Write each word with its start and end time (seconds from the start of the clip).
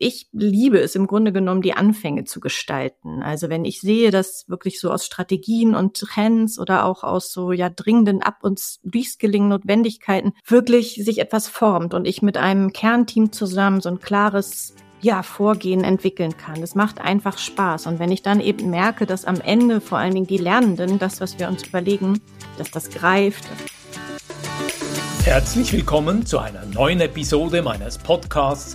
ich 0.00 0.28
liebe 0.32 0.80
es 0.80 0.94
im 0.94 1.06
Grunde 1.06 1.32
genommen, 1.32 1.62
die 1.62 1.74
Anfänge 1.74 2.24
zu 2.24 2.40
gestalten. 2.40 3.22
Also 3.22 3.48
wenn 3.48 3.64
ich 3.64 3.80
sehe, 3.80 4.10
dass 4.10 4.44
wirklich 4.48 4.80
so 4.80 4.90
aus 4.90 5.04
Strategien 5.04 5.74
und 5.74 5.96
Trends 5.96 6.58
oder 6.58 6.84
auch 6.84 7.02
aus 7.02 7.32
so 7.32 7.52
ja 7.52 7.68
dringenden 7.68 8.22
Ab- 8.22 8.42
und 8.42 8.60
Reskilling 8.94 9.48
Notwendigkeiten 9.48 10.32
wirklich 10.46 10.94
sich 11.04 11.18
etwas 11.18 11.48
formt 11.48 11.94
und 11.94 12.06
ich 12.06 12.22
mit 12.22 12.36
einem 12.36 12.72
Kernteam 12.72 13.32
zusammen 13.32 13.80
so 13.80 13.88
ein 13.88 14.00
klares 14.00 14.74
ja, 15.00 15.22
Vorgehen 15.22 15.84
entwickeln 15.84 16.36
kann. 16.36 16.60
Das 16.60 16.74
macht 16.74 17.00
einfach 17.00 17.38
Spaß. 17.38 17.86
Und 17.86 18.00
wenn 18.00 18.10
ich 18.10 18.22
dann 18.22 18.40
eben 18.40 18.70
merke, 18.70 19.06
dass 19.06 19.24
am 19.24 19.40
Ende 19.40 19.80
vor 19.80 19.98
allen 19.98 20.14
Dingen 20.14 20.26
die 20.26 20.38
Lernenden, 20.38 20.98
das, 20.98 21.20
was 21.20 21.38
wir 21.38 21.48
uns 21.48 21.64
überlegen, 21.64 22.20
dass 22.56 22.72
das 22.72 22.90
greift. 22.90 23.44
Herzlich 25.22 25.72
willkommen 25.72 26.26
zu 26.26 26.38
einer 26.38 26.64
neuen 26.66 27.00
Episode 27.00 27.62
meines 27.62 27.98
Podcasts 27.98 28.74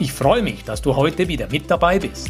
Ich 0.00 0.12
freue 0.12 0.42
mich, 0.42 0.64
dass 0.64 0.82
du 0.82 0.96
heute 0.96 1.28
wieder 1.28 1.48
mit 1.48 1.70
dabei 1.70 2.00
bist. 2.00 2.28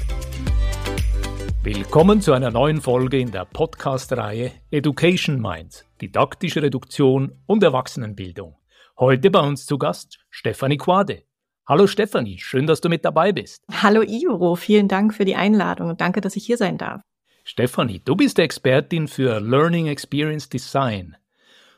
Willkommen 1.62 2.20
zu 2.20 2.34
einer 2.34 2.50
neuen 2.50 2.82
Folge 2.82 3.18
in 3.18 3.32
der 3.32 3.46
Podcast-Reihe 3.46 4.52
Education 4.70 5.40
Minds, 5.40 5.86
didaktische 5.98 6.60
Reduktion 6.60 7.32
und 7.46 7.62
Erwachsenenbildung. 7.62 8.56
Heute 8.98 9.30
bei 9.30 9.40
uns 9.40 9.64
zu 9.64 9.78
Gast 9.78 10.18
Stefanie 10.28 10.76
Quade. 10.76 11.22
Hallo 11.66 11.86
Stefanie, 11.86 12.38
schön, 12.38 12.66
dass 12.66 12.82
du 12.82 12.90
mit 12.90 13.02
dabei 13.02 13.32
bist. 13.32 13.64
Hallo 13.72 14.02
Iro, 14.02 14.56
vielen 14.56 14.88
Dank 14.88 15.14
für 15.14 15.24
die 15.24 15.34
Einladung 15.36 15.88
und 15.88 16.02
danke, 16.02 16.20
dass 16.20 16.36
ich 16.36 16.44
hier 16.44 16.58
sein 16.58 16.76
darf. 16.76 17.00
Stefanie, 17.44 18.02
du 18.04 18.14
bist 18.14 18.38
Expertin 18.38 19.08
für 19.08 19.40
Learning 19.40 19.86
Experience 19.86 20.50
Design. 20.50 21.16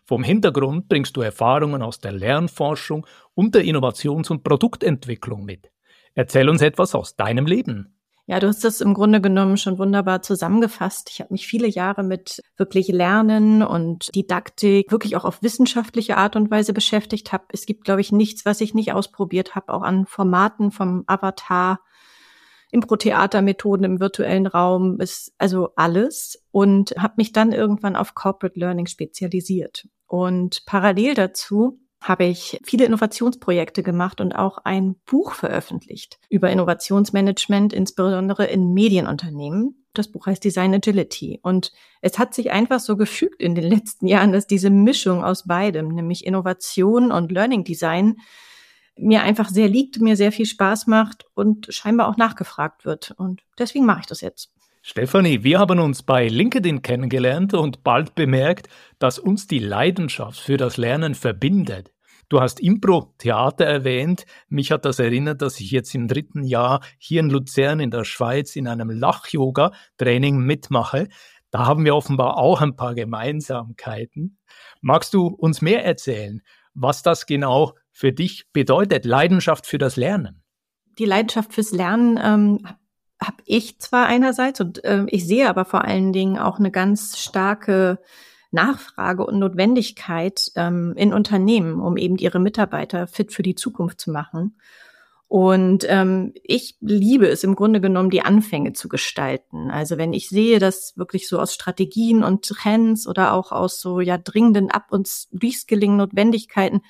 Vom 0.04 0.24
Hintergrund 0.24 0.88
bringst 0.88 1.16
du 1.16 1.20
Erfahrungen 1.20 1.80
aus 1.80 2.00
der 2.00 2.10
Lernforschung 2.10 3.06
und 3.34 3.54
der 3.54 3.62
Innovations- 3.62 4.30
und 4.30 4.42
Produktentwicklung 4.42 5.44
mit. 5.44 5.70
Erzähl 6.16 6.48
uns 6.48 6.62
etwas 6.62 6.94
aus 6.94 7.14
deinem 7.14 7.46
Leben. 7.46 7.92
Ja, 8.28 8.40
du 8.40 8.48
hast 8.48 8.64
das 8.64 8.80
im 8.80 8.94
Grunde 8.94 9.20
genommen 9.20 9.56
schon 9.56 9.78
wunderbar 9.78 10.20
zusammengefasst. 10.22 11.10
Ich 11.12 11.20
habe 11.20 11.32
mich 11.32 11.46
viele 11.46 11.68
Jahre 11.68 12.02
mit 12.02 12.42
wirklich 12.56 12.88
Lernen 12.88 13.62
und 13.62 14.12
Didaktik 14.16 14.90
wirklich 14.90 15.14
auch 15.14 15.24
auf 15.24 15.42
wissenschaftliche 15.42 16.16
Art 16.16 16.34
und 16.34 16.50
Weise 16.50 16.72
beschäftigt 16.72 17.32
habe. 17.32 17.44
Es 17.52 17.66
gibt, 17.66 17.84
glaube 17.84 18.00
ich, 18.00 18.10
nichts, 18.10 18.44
was 18.44 18.60
ich 18.60 18.74
nicht 18.74 18.92
ausprobiert 18.94 19.54
habe, 19.54 19.72
auch 19.72 19.82
an 19.82 20.06
Formaten 20.06 20.72
vom 20.72 21.04
Avatar, 21.06 21.80
Impro-Theatermethoden 22.72 23.84
im 23.84 24.00
virtuellen 24.00 24.48
Raum, 24.48 24.98
ist 25.00 25.32
also 25.38 25.68
alles 25.76 26.42
und 26.50 26.94
habe 26.98 27.14
mich 27.18 27.30
dann 27.30 27.52
irgendwann 27.52 27.94
auf 27.94 28.14
Corporate 28.14 28.58
Learning 28.58 28.86
spezialisiert. 28.86 29.86
Und 30.06 30.64
parallel 30.66 31.14
dazu 31.14 31.78
habe 32.06 32.24
ich 32.24 32.60
viele 32.62 32.84
Innovationsprojekte 32.84 33.82
gemacht 33.82 34.20
und 34.20 34.34
auch 34.36 34.58
ein 34.58 34.94
Buch 35.06 35.34
veröffentlicht 35.34 36.18
über 36.28 36.50
Innovationsmanagement, 36.50 37.72
insbesondere 37.72 38.46
in 38.46 38.72
Medienunternehmen. 38.72 39.84
Das 39.92 40.12
Buch 40.12 40.26
heißt 40.26 40.44
Design 40.44 40.74
Agility. 40.74 41.40
Und 41.42 41.72
es 42.00 42.18
hat 42.18 42.32
sich 42.32 42.52
einfach 42.52 42.78
so 42.78 42.96
gefügt 42.96 43.42
in 43.42 43.56
den 43.56 43.64
letzten 43.64 44.06
Jahren, 44.06 44.32
dass 44.32 44.46
diese 44.46 44.70
Mischung 44.70 45.24
aus 45.24 45.46
beidem, 45.46 45.88
nämlich 45.88 46.24
Innovation 46.24 47.10
und 47.10 47.32
Learning 47.32 47.64
Design, 47.64 48.18
mir 48.96 49.22
einfach 49.22 49.48
sehr 49.48 49.68
liegt, 49.68 50.00
mir 50.00 50.16
sehr 50.16 50.32
viel 50.32 50.46
Spaß 50.46 50.86
macht 50.86 51.26
und 51.34 51.66
scheinbar 51.70 52.08
auch 52.08 52.16
nachgefragt 52.16 52.84
wird. 52.84 53.14
Und 53.18 53.42
deswegen 53.58 53.84
mache 53.84 54.00
ich 54.00 54.06
das 54.06 54.20
jetzt. 54.20 54.52
Stefanie, 54.80 55.42
wir 55.42 55.58
haben 55.58 55.80
uns 55.80 56.04
bei 56.04 56.28
LinkedIn 56.28 56.80
kennengelernt 56.80 57.54
und 57.54 57.82
bald 57.82 58.14
bemerkt, 58.14 58.68
dass 59.00 59.18
uns 59.18 59.48
die 59.48 59.58
Leidenschaft 59.58 60.38
für 60.38 60.56
das 60.56 60.76
Lernen 60.76 61.16
verbindet. 61.16 61.90
Du 62.28 62.40
hast 62.40 62.58
Impro-Theater 62.60 63.64
erwähnt. 63.64 64.24
Mich 64.48 64.72
hat 64.72 64.84
das 64.84 64.98
erinnert, 64.98 65.42
dass 65.42 65.60
ich 65.60 65.70
jetzt 65.70 65.94
im 65.94 66.08
dritten 66.08 66.42
Jahr 66.42 66.80
hier 66.98 67.20
in 67.20 67.30
Luzern 67.30 67.78
in 67.78 67.90
der 67.90 68.04
Schweiz 68.04 68.56
in 68.56 68.66
einem 68.66 68.90
Lach-Yoga-Training 68.90 70.38
mitmache. 70.38 71.08
Da 71.50 71.66
haben 71.66 71.84
wir 71.84 71.94
offenbar 71.94 72.36
auch 72.36 72.60
ein 72.60 72.74
paar 72.74 72.94
Gemeinsamkeiten. 72.94 74.38
Magst 74.80 75.14
du 75.14 75.26
uns 75.28 75.62
mehr 75.62 75.84
erzählen, 75.84 76.42
was 76.74 77.02
das 77.02 77.26
genau 77.26 77.74
für 77.92 78.12
dich 78.12 78.50
bedeutet, 78.52 79.04
Leidenschaft 79.04 79.66
für 79.66 79.78
das 79.78 79.96
Lernen? 79.96 80.42
Die 80.98 81.04
Leidenschaft 81.04 81.54
fürs 81.54 81.70
Lernen 81.70 82.18
ähm, 82.22 82.66
habe 83.22 83.36
ich 83.46 83.78
zwar 83.78 84.06
einerseits 84.06 84.60
und 84.60 84.84
äh, 84.84 85.06
ich 85.08 85.26
sehe 85.26 85.48
aber 85.48 85.64
vor 85.64 85.84
allen 85.84 86.12
Dingen 86.12 86.38
auch 86.38 86.58
eine 86.58 86.70
ganz 86.70 87.18
starke 87.18 87.98
Nachfrage 88.50 89.24
und 89.24 89.38
Notwendigkeit 89.38 90.50
ähm, 90.56 90.94
in 90.96 91.12
Unternehmen, 91.12 91.80
um 91.80 91.96
eben 91.96 92.16
ihre 92.16 92.38
Mitarbeiter 92.38 93.06
fit 93.06 93.32
für 93.32 93.42
die 93.42 93.54
Zukunft 93.54 94.00
zu 94.00 94.10
machen. 94.10 94.56
Und 95.28 95.84
ähm, 95.88 96.34
ich 96.44 96.76
liebe 96.80 97.26
es 97.26 97.42
im 97.42 97.56
Grunde 97.56 97.80
genommen, 97.80 98.10
die 98.10 98.22
Anfänge 98.22 98.74
zu 98.74 98.88
gestalten. 98.88 99.70
Also 99.70 99.98
wenn 99.98 100.12
ich 100.12 100.28
sehe, 100.28 100.60
dass 100.60 100.96
wirklich 100.96 101.28
so 101.28 101.40
aus 101.40 101.52
Strategien 101.52 102.22
und 102.22 102.44
Trends 102.46 103.08
oder 103.08 103.32
auch 103.32 103.50
aus 103.50 103.80
so 103.80 104.00
ja 104.00 104.18
dringenden 104.18 104.70
Ab- 104.70 104.92
und 104.92 105.10
Reskilling 105.42 105.96
Notwendigkeiten 105.96 106.82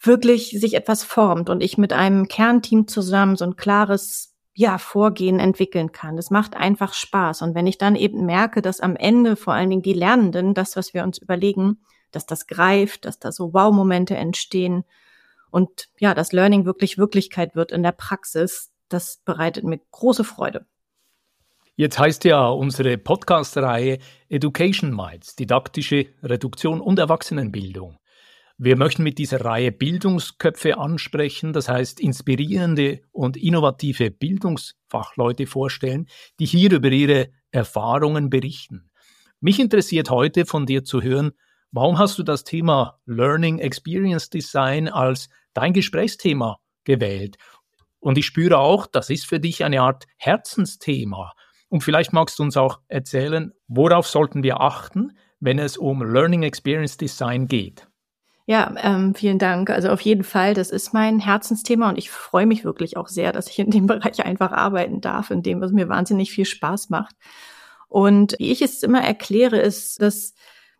wirklich 0.00 0.50
sich 0.58 0.74
etwas 0.74 1.04
formt 1.04 1.48
und 1.48 1.62
ich 1.62 1.78
mit 1.78 1.92
einem 1.92 2.26
Kernteam 2.28 2.88
zusammen 2.88 3.36
so 3.36 3.44
ein 3.44 3.56
klares 3.56 4.34
ja, 4.58 4.78
Vorgehen 4.78 5.38
entwickeln 5.38 5.92
kann. 5.92 6.16
Das 6.16 6.30
macht 6.30 6.56
einfach 6.56 6.92
Spaß. 6.92 7.42
Und 7.42 7.54
wenn 7.54 7.68
ich 7.68 7.78
dann 7.78 7.94
eben 7.94 8.26
merke, 8.26 8.60
dass 8.60 8.80
am 8.80 8.96
Ende 8.96 9.36
vor 9.36 9.54
allen 9.54 9.70
Dingen 9.70 9.82
die 9.82 9.92
Lernenden, 9.92 10.52
das, 10.52 10.74
was 10.74 10.92
wir 10.92 11.04
uns 11.04 11.18
überlegen, 11.18 11.78
dass 12.10 12.26
das 12.26 12.48
greift, 12.48 13.04
dass 13.04 13.20
da 13.20 13.30
so 13.30 13.54
Wow-Momente 13.54 14.16
entstehen 14.16 14.82
und 15.52 15.88
ja, 16.00 16.12
das 16.12 16.32
Learning 16.32 16.64
wirklich 16.64 16.98
Wirklichkeit 16.98 17.54
wird 17.54 17.70
in 17.70 17.84
der 17.84 17.92
Praxis, 17.92 18.72
das 18.88 19.22
bereitet 19.24 19.62
mir 19.62 19.78
große 19.92 20.24
Freude. 20.24 20.66
Jetzt 21.76 22.00
heißt 22.00 22.24
ja 22.24 22.48
unsere 22.48 22.98
Podcast-Reihe 22.98 23.98
Education 24.28 24.90
Minds, 24.92 25.36
didaktische 25.36 26.06
Reduktion 26.20 26.80
und 26.80 26.98
Erwachsenenbildung. 26.98 27.96
Wir 28.60 28.76
möchten 28.76 29.04
mit 29.04 29.18
dieser 29.18 29.44
Reihe 29.44 29.70
Bildungsköpfe 29.70 30.78
ansprechen, 30.78 31.52
das 31.52 31.68
heißt 31.68 32.00
inspirierende 32.00 33.02
und 33.12 33.36
innovative 33.36 34.10
Bildungsfachleute 34.10 35.46
vorstellen, 35.46 36.08
die 36.40 36.46
hier 36.46 36.72
über 36.72 36.90
ihre 36.90 37.28
Erfahrungen 37.52 38.30
berichten. 38.30 38.90
Mich 39.38 39.60
interessiert 39.60 40.10
heute 40.10 40.44
von 40.44 40.66
dir 40.66 40.82
zu 40.82 41.02
hören, 41.02 41.30
warum 41.70 41.98
hast 41.98 42.18
du 42.18 42.24
das 42.24 42.42
Thema 42.42 42.98
Learning 43.06 43.60
Experience 43.60 44.28
Design 44.28 44.88
als 44.88 45.28
dein 45.54 45.72
Gesprächsthema 45.72 46.58
gewählt? 46.82 47.36
Und 48.00 48.18
ich 48.18 48.26
spüre 48.26 48.58
auch, 48.58 48.88
das 48.88 49.08
ist 49.08 49.26
für 49.26 49.38
dich 49.38 49.62
eine 49.62 49.82
Art 49.82 50.06
Herzensthema. 50.16 51.32
Und 51.68 51.84
vielleicht 51.84 52.12
magst 52.12 52.40
du 52.40 52.42
uns 52.42 52.56
auch 52.56 52.80
erzählen, 52.88 53.52
worauf 53.68 54.08
sollten 54.08 54.42
wir 54.42 54.60
achten, 54.60 55.16
wenn 55.38 55.60
es 55.60 55.76
um 55.76 56.02
Learning 56.02 56.42
Experience 56.42 56.96
Design 56.96 57.46
geht? 57.46 57.86
Ja, 58.48 58.74
ähm, 58.78 59.14
vielen 59.14 59.38
Dank. 59.38 59.68
Also 59.68 59.90
auf 59.90 60.00
jeden 60.00 60.24
Fall, 60.24 60.54
das 60.54 60.70
ist 60.70 60.94
mein 60.94 61.18
Herzensthema 61.18 61.90
und 61.90 61.98
ich 61.98 62.10
freue 62.10 62.46
mich 62.46 62.64
wirklich 62.64 62.96
auch 62.96 63.08
sehr, 63.08 63.30
dass 63.30 63.46
ich 63.50 63.58
in 63.58 63.70
dem 63.70 63.86
Bereich 63.86 64.24
einfach 64.24 64.52
arbeiten 64.52 65.02
darf, 65.02 65.30
in 65.30 65.42
dem, 65.42 65.60
was 65.60 65.70
mir 65.70 65.90
wahnsinnig 65.90 66.32
viel 66.32 66.46
Spaß 66.46 66.88
macht. 66.88 67.14
Und 67.88 68.36
wie 68.38 68.50
ich 68.50 68.62
es 68.62 68.82
immer 68.82 69.02
erkläre, 69.02 69.58
ist, 69.58 70.00
dass 70.00 70.32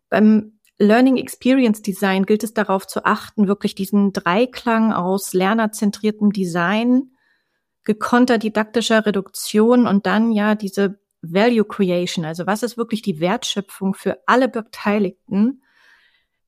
beim 0.09 0.59
Learning 0.79 1.19
Experience 1.19 1.83
Design 1.83 2.25
gilt 2.25 2.43
es 2.43 2.55
darauf 2.55 2.87
zu 2.87 3.05
achten, 3.05 3.49
wirklich 3.49 3.75
diesen 3.75 4.15
Dreiklang 4.15 4.95
aus 4.95 5.35
lernerzentriertem 5.35 6.33
Design, 6.33 7.11
gekonter 7.85 8.39
didaktischer 8.39 9.05
Reduktion 9.05 9.87
und 9.87 10.07
dann 10.07 10.33
ja 10.33 10.55
diese 10.55 11.01
Value 11.21 11.67
Creation. 11.67 12.25
Also 12.25 12.47
was 12.47 12.63
ist 12.63 12.79
wirklich 12.79 13.03
die 13.03 13.21
Wertschöpfung 13.21 13.93
für 13.93 14.23
alle 14.25 14.49
Beteiligten? 14.49 15.61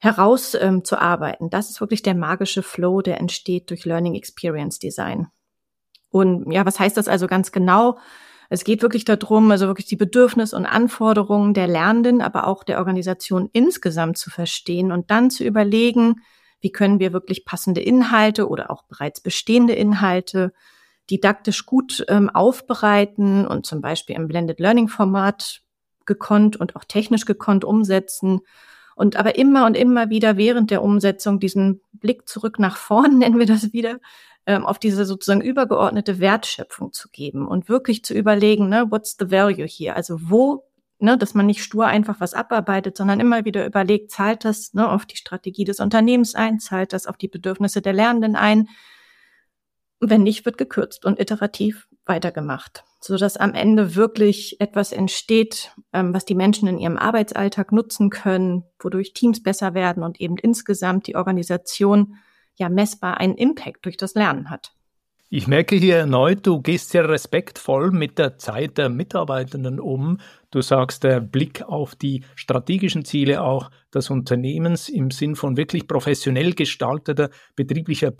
Herauszuarbeiten. 0.00 1.46
Ähm, 1.46 1.50
das 1.50 1.70
ist 1.70 1.80
wirklich 1.80 2.02
der 2.02 2.14
magische 2.14 2.62
Flow, 2.62 3.02
der 3.02 3.18
entsteht 3.18 3.70
durch 3.70 3.84
Learning 3.84 4.14
Experience 4.14 4.78
Design. 4.78 5.28
Und 6.10 6.50
ja, 6.50 6.66
was 6.66 6.80
heißt 6.80 6.96
das 6.96 7.06
also 7.06 7.26
ganz 7.26 7.52
genau? 7.52 7.98
Es 8.48 8.64
geht 8.64 8.82
wirklich 8.82 9.04
darum, 9.04 9.50
also 9.52 9.68
wirklich 9.68 9.86
die 9.86 9.96
Bedürfnisse 9.96 10.56
und 10.56 10.66
Anforderungen 10.66 11.54
der 11.54 11.68
Lernenden, 11.68 12.20
aber 12.20 12.48
auch 12.48 12.64
der 12.64 12.78
Organisation 12.78 13.48
insgesamt 13.52 14.18
zu 14.18 14.28
verstehen 14.28 14.90
und 14.90 15.10
dann 15.12 15.30
zu 15.30 15.44
überlegen, 15.44 16.16
wie 16.60 16.72
können 16.72 16.98
wir 16.98 17.12
wirklich 17.12 17.44
passende 17.44 17.80
Inhalte 17.80 18.48
oder 18.48 18.70
auch 18.70 18.82
bereits 18.84 19.20
bestehende 19.20 19.74
Inhalte 19.74 20.52
didaktisch 21.10 21.64
gut 21.64 22.04
ähm, 22.08 22.28
aufbereiten 22.28 23.46
und 23.46 23.66
zum 23.66 23.80
Beispiel 23.80 24.16
im 24.16 24.28
Blended 24.28 24.58
Learning 24.60 24.88
Format 24.88 25.62
gekonnt 26.06 26.56
und 26.56 26.74
auch 26.74 26.84
technisch 26.84 27.26
gekonnt 27.26 27.64
umsetzen. 27.64 28.40
Und 29.00 29.16
aber 29.16 29.36
immer 29.36 29.64
und 29.64 29.78
immer 29.78 30.10
wieder 30.10 30.36
während 30.36 30.70
der 30.70 30.82
Umsetzung 30.82 31.40
diesen 31.40 31.80
Blick 31.94 32.28
zurück 32.28 32.58
nach 32.58 32.76
vorn, 32.76 33.16
nennen 33.18 33.38
wir 33.38 33.46
das 33.46 33.72
wieder, 33.72 33.98
ähm, 34.44 34.66
auf 34.66 34.78
diese 34.78 35.06
sozusagen 35.06 35.40
übergeordnete 35.40 36.20
Wertschöpfung 36.20 36.92
zu 36.92 37.08
geben 37.08 37.48
und 37.48 37.70
wirklich 37.70 38.04
zu 38.04 38.12
überlegen, 38.12 38.68
ne, 38.68 38.90
what's 38.90 39.16
the 39.18 39.30
value 39.30 39.64
hier? 39.64 39.96
Also 39.96 40.18
wo, 40.28 40.66
ne, 40.98 41.16
dass 41.16 41.32
man 41.32 41.46
nicht 41.46 41.62
stur 41.62 41.86
einfach 41.86 42.20
was 42.20 42.34
abarbeitet, 42.34 42.98
sondern 42.98 43.20
immer 43.20 43.46
wieder 43.46 43.64
überlegt, 43.64 44.10
zahlt 44.10 44.44
das 44.44 44.74
ne, 44.74 44.86
auf 44.86 45.06
die 45.06 45.16
Strategie 45.16 45.64
des 45.64 45.80
Unternehmens 45.80 46.34
ein, 46.34 46.60
zahlt 46.60 46.92
das 46.92 47.06
auf 47.06 47.16
die 47.16 47.28
Bedürfnisse 47.28 47.80
der 47.80 47.94
Lernenden 47.94 48.36
ein? 48.36 48.68
Wenn 50.00 50.22
nicht, 50.22 50.46
wird 50.46 50.56
gekürzt 50.56 51.04
und 51.04 51.20
iterativ 51.20 51.86
weitergemacht, 52.06 52.84
so 53.00 53.16
dass 53.16 53.36
am 53.36 53.54
Ende 53.54 53.94
wirklich 53.96 54.60
etwas 54.60 54.92
entsteht, 54.92 55.72
ähm, 55.92 56.14
was 56.14 56.24
die 56.24 56.34
Menschen 56.34 56.68
in 56.68 56.78
ihrem 56.78 56.96
Arbeitsalltag 56.96 57.70
nutzen 57.70 58.08
können, 58.08 58.64
wodurch 58.78 59.12
Teams 59.12 59.42
besser 59.42 59.74
werden 59.74 60.02
und 60.02 60.20
eben 60.20 60.36
insgesamt 60.38 61.06
die 61.06 61.16
Organisation 61.16 62.16
ja 62.54 62.68
messbar 62.68 63.18
einen 63.18 63.36
Impact 63.36 63.84
durch 63.84 63.96
das 63.96 64.14
Lernen 64.14 64.50
hat. 64.50 64.72
Ich 65.32 65.46
merke 65.46 65.76
hier 65.76 65.96
erneut, 65.96 66.44
du 66.44 66.60
gehst 66.60 66.90
sehr 66.90 67.08
respektvoll 67.08 67.92
mit 67.92 68.18
der 68.18 68.36
Zeit 68.36 68.78
der 68.78 68.88
Mitarbeitenden 68.88 69.78
um. 69.78 70.18
Du 70.50 70.60
sagst, 70.60 71.04
der 71.04 71.20
Blick 71.20 71.62
auf 71.62 71.94
die 71.94 72.24
strategischen 72.34 73.04
Ziele 73.04 73.40
auch 73.40 73.70
des 73.94 74.10
Unternehmens 74.10 74.88
im 74.88 75.12
Sinn 75.12 75.36
von 75.36 75.56
wirklich 75.56 75.86
professionell 75.86 76.54
gestalteter 76.54 77.30
betrieblicher 77.54 78.10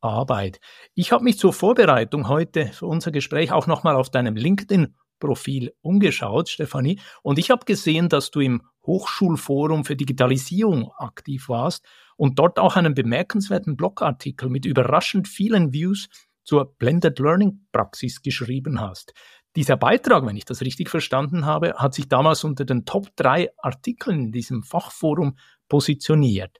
Bildungsarbeit. 0.00 0.60
Ich 0.94 1.12
habe 1.12 1.24
mich 1.24 1.38
zur 1.38 1.52
Vorbereitung 1.52 2.28
heute 2.28 2.66
für 2.66 2.86
unser 2.86 3.10
Gespräch 3.10 3.52
auch 3.52 3.66
nochmal 3.66 3.96
auf 3.96 4.10
deinem 4.10 4.36
LinkedIn-Profil 4.36 5.72
umgeschaut, 5.82 6.48
Stefanie, 6.48 6.98
und 7.22 7.38
ich 7.38 7.50
habe 7.50 7.64
gesehen, 7.64 8.08
dass 8.08 8.30
du 8.30 8.40
im 8.40 8.62
Hochschulforum 8.86 9.84
für 9.84 9.96
Digitalisierung 9.96 10.90
aktiv 10.96 11.48
warst 11.48 11.84
und 12.16 12.38
dort 12.38 12.58
auch 12.58 12.76
einen 12.76 12.94
bemerkenswerten 12.94 13.76
Blogartikel 13.76 14.48
mit 14.48 14.64
überraschend 14.64 15.28
vielen 15.28 15.72
Views 15.72 16.08
zur 16.44 16.74
Blended 16.76 17.18
Learning 17.18 17.66
Praxis 17.72 18.22
geschrieben 18.22 18.80
hast. 18.80 19.12
Dieser 19.56 19.76
Beitrag, 19.76 20.24
wenn 20.26 20.36
ich 20.36 20.44
das 20.44 20.62
richtig 20.62 20.88
verstanden 20.88 21.44
habe, 21.44 21.74
hat 21.76 21.92
sich 21.92 22.08
damals 22.08 22.44
unter 22.44 22.64
den 22.64 22.84
Top 22.84 23.08
drei 23.16 23.50
Artikeln 23.58 24.26
in 24.26 24.32
diesem 24.32 24.62
Fachforum 24.62 25.36
positioniert. 25.68 26.58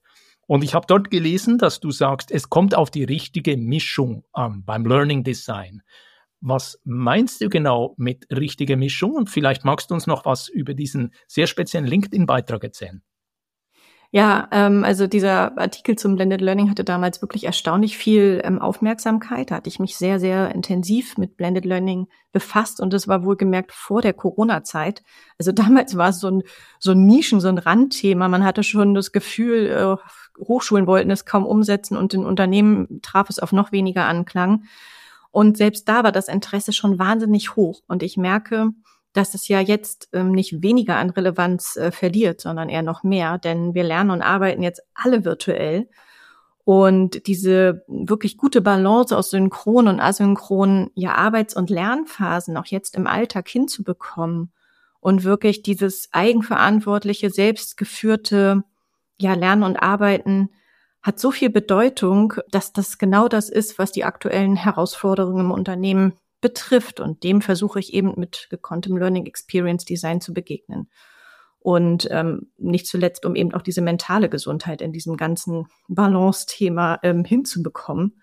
Und 0.51 0.65
ich 0.65 0.75
habe 0.75 0.85
dort 0.89 1.13
gelesen, 1.13 1.59
dass 1.59 1.79
du 1.79 1.93
sagst, 1.93 2.33
es 2.33 2.51
kommt 2.51 2.75
auf 2.75 2.91
die 2.91 3.05
richtige 3.05 3.57
Mischung 3.57 4.25
an 4.33 4.65
beim 4.65 4.85
Learning 4.85 5.23
Design. 5.23 5.83
Was 6.41 6.81
meinst 6.83 7.41
du 7.41 7.49
genau 7.49 7.95
mit 7.99 8.27
richtiger 8.33 8.75
Mischung? 8.75 9.13
Und 9.13 9.31
vielleicht 9.31 9.65
magst 9.65 9.93
du 9.93 9.95
uns 9.95 10.09
noch 10.09 10.25
was 10.25 10.49
über 10.49 10.75
diesen 10.75 11.15
sehr 11.29 11.47
speziellen 11.47 11.87
LinkedIn-Beitrag 11.87 12.65
erzählen. 12.65 13.01
Ja, 14.13 14.49
ähm, 14.51 14.83
also 14.83 15.07
dieser 15.07 15.57
Artikel 15.57 15.95
zum 15.97 16.17
Blended 16.17 16.41
Learning 16.41 16.69
hatte 16.69 16.83
damals 16.83 17.23
wirklich 17.23 17.45
erstaunlich 17.45 17.97
viel 17.97 18.41
ähm, 18.43 18.59
Aufmerksamkeit. 18.59 19.51
Da 19.53 19.57
hatte 19.57 19.69
ich 19.69 19.79
mich 19.79 19.97
sehr, 19.97 20.19
sehr 20.19 20.53
intensiv 20.53 21.17
mit 21.17 21.37
Blended 21.37 21.65
Learning 21.65 22.09
befasst 22.33 22.81
und 22.81 22.93
das 22.93 23.07
war 23.07 23.25
wohlgemerkt 23.25 23.71
vor 23.71 24.03
der 24.03 24.13
Corona-Zeit. 24.13 25.05
Also 25.39 25.53
damals 25.53 25.97
war 25.97 26.09
es 26.09 26.19
so 26.19 26.29
ein, 26.29 26.43
so 26.81 26.91
ein 26.91 27.07
Nischen, 27.07 27.41
so 27.41 27.47
ein 27.47 27.59
Randthema. 27.59 28.27
Man 28.27 28.45
hatte 28.45 28.65
schon 28.65 28.95
das 28.95 29.13
Gefühl, 29.13 29.67
äh, 29.69 30.45
Hochschulen 30.45 30.89
wollten 30.89 31.11
es 31.13 31.25
kaum 31.25 31.47
umsetzen 31.47 31.97
und 31.97 32.13
in 32.13 32.25
Unternehmen 32.25 33.01
traf 33.03 33.31
es 33.31 33.39
auf 33.39 33.53
noch 33.53 33.71
weniger 33.71 34.07
Anklang. 34.07 34.65
Und 35.31 35.57
selbst 35.57 35.89
da 35.89 36.03
war 36.03 36.11
das 36.11 36.27
Interesse 36.27 36.73
schon 36.73 36.99
wahnsinnig 36.99 37.55
hoch. 37.55 37.83
Und 37.87 38.03
ich 38.03 38.17
merke, 38.17 38.71
dass 39.13 39.35
es 39.35 39.49
ja 39.49 39.61
jetzt 39.61 40.09
ähm, 40.13 40.33
nicht 40.33 40.63
weniger 40.63 40.97
an 40.97 41.11
Relevanz 41.11 41.77
äh, 41.77 41.91
verliert, 41.91 42.41
sondern 42.41 42.69
eher 42.69 42.83
noch 42.83 43.03
mehr, 43.03 43.39
denn 43.39 43.75
wir 43.75 43.83
lernen 43.83 44.11
und 44.11 44.23
arbeiten 44.23 44.63
jetzt 44.63 44.83
alle 44.95 45.25
virtuell. 45.25 45.89
Und 46.65 47.27
diese 47.27 47.85
wirklich 47.89 48.37
gute 48.37 48.61
Balance 48.61 49.17
aus 49.17 49.31
synchronen 49.31 49.95
und 49.95 50.01
asynchronen 50.01 50.91
ja, 50.95 51.15
Arbeits- 51.15 51.57
und 51.57 51.71
Lernphasen 51.71 52.57
auch 52.57 52.67
jetzt 52.67 52.97
im 52.97 53.07
Alltag 53.07 53.49
hinzubekommen 53.49 54.53
und 55.01 55.25
wirklich 55.25 55.63
dieses 55.63 56.09
eigenverantwortliche, 56.13 57.31
selbstgeführte 57.31 58.63
ja, 59.19 59.35
Lernen 59.35 59.65
und 59.65 59.77
Arbeiten 59.77 60.51
hat 61.03 61.19
so 61.19 61.31
viel 61.31 61.51
Bedeutung, 61.51 62.35
dass 62.51 62.73
das 62.73 62.99
genau 62.99 63.27
das 63.27 63.49
ist, 63.49 63.79
was 63.79 63.91
die 63.91 64.05
aktuellen 64.05 64.57
Herausforderungen 64.57 65.47
im 65.47 65.51
Unternehmen 65.51 66.13
betrifft. 66.41 67.01
Und 67.01 67.23
dem 67.25 67.41
versuche 67.43 67.81
ich 67.81 67.93
eben 67.93 68.15
mit 68.17 68.49
gekonntem 68.51 68.97
Learning 68.97 69.27
Experience 69.27 69.85
Design 69.85 70.21
zu 70.21 70.33
begegnen. 70.33 70.89
Und 71.59 72.09
ähm, 72.11 72.51
nicht 72.57 72.87
zuletzt, 72.87 73.27
um 73.27 73.37
eben 73.37 73.53
auch 73.53 73.63
diese 73.63 73.83
mentale 73.83 74.31
Gesundheit 74.31 74.81
in 74.81 74.93
diesem 74.93 75.17
ganzen 75.17 75.67
Balance-Thema 75.89 77.01
ähm, 77.03 77.25
hinzubekommen. 77.25 78.21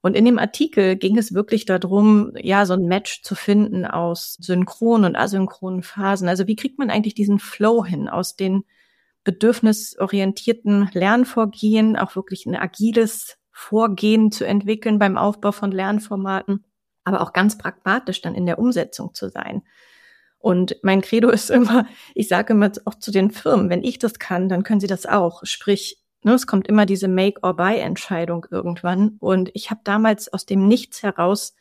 Und 0.00 0.16
in 0.16 0.24
dem 0.24 0.38
Artikel 0.38 0.96
ging 0.96 1.18
es 1.18 1.34
wirklich 1.34 1.66
darum, 1.66 2.32
ja, 2.40 2.64
so 2.64 2.72
ein 2.72 2.86
Match 2.86 3.22
zu 3.22 3.34
finden 3.34 3.84
aus 3.84 4.38
synchronen 4.40 5.10
und 5.10 5.16
asynchronen 5.16 5.82
Phasen. 5.82 6.26
Also 6.26 6.46
wie 6.46 6.56
kriegt 6.56 6.78
man 6.78 6.88
eigentlich 6.88 7.14
diesen 7.14 7.38
Flow 7.38 7.84
hin 7.84 8.08
aus 8.08 8.34
den 8.34 8.64
bedürfnisorientierten 9.24 10.88
Lernvorgehen, 10.94 11.96
auch 11.96 12.16
wirklich 12.16 12.46
ein 12.46 12.56
agiles 12.56 13.36
Vorgehen 13.52 14.32
zu 14.32 14.46
entwickeln 14.46 14.98
beim 14.98 15.18
Aufbau 15.18 15.52
von 15.52 15.70
Lernformaten 15.70 16.64
aber 17.04 17.20
auch 17.20 17.32
ganz 17.32 17.58
pragmatisch 17.58 18.20
dann 18.20 18.34
in 18.34 18.46
der 18.46 18.58
Umsetzung 18.58 19.14
zu 19.14 19.28
sein. 19.28 19.62
Und 20.38 20.76
mein 20.82 21.02
Credo 21.02 21.28
ist 21.28 21.50
immer, 21.50 21.86
ich 22.14 22.28
sage 22.28 22.54
immer 22.54 22.70
auch 22.86 22.94
zu 22.94 23.10
den 23.10 23.30
Firmen, 23.30 23.68
wenn 23.68 23.84
ich 23.84 23.98
das 23.98 24.18
kann, 24.18 24.48
dann 24.48 24.62
können 24.62 24.80
sie 24.80 24.86
das 24.86 25.06
auch. 25.06 25.42
Sprich, 25.44 25.98
ne, 26.22 26.32
es 26.32 26.46
kommt 26.46 26.66
immer 26.66 26.86
diese 26.86 27.08
Make-or-Buy-Entscheidung 27.08 28.46
irgendwann. 28.50 29.16
Und 29.20 29.50
ich 29.54 29.70
habe 29.70 29.80
damals 29.84 30.32
aus 30.32 30.46
dem 30.46 30.66
Nichts 30.66 31.02
heraus 31.02 31.54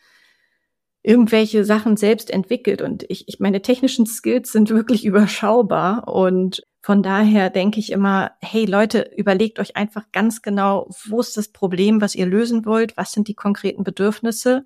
irgendwelche 1.02 1.64
Sachen 1.64 1.98
selbst 1.98 2.30
entwickelt 2.30 2.82
und 2.82 3.06
ich, 3.08 3.28
ich 3.28 3.40
meine 3.40 3.62
technischen 3.62 4.06
Skills 4.06 4.52
sind 4.52 4.70
wirklich 4.70 5.06
überschaubar 5.06 6.08
und 6.08 6.62
von 6.82 7.04
daher 7.04 7.50
denke 7.50 7.80
ich 7.80 7.92
immer, 7.92 8.32
hey 8.42 8.66
Leute, 8.66 9.10
überlegt 9.16 9.60
euch 9.60 9.76
einfach 9.76 10.12
ganz 10.12 10.42
genau, 10.42 10.90
wo 11.08 11.20
ist 11.20 11.38
das 11.38 11.50
Problem, 11.50 12.02
was 12.02 12.16
ihr 12.16 12.26
lösen 12.26 12.66
wollt, 12.66 12.98
was 12.98 13.12
sind 13.12 13.28
die 13.28 13.34
konkreten 13.34 13.84
Bedürfnisse 13.84 14.66